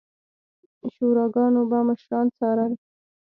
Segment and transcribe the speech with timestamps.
[0.93, 2.73] شوراګانو به مشران څارل